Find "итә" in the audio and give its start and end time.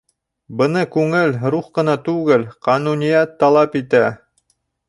3.85-4.05